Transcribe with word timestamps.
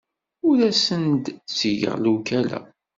Ur 0.47 0.57
asen-d-ttgeɣ 0.69 1.95
lewkala. 2.03 2.59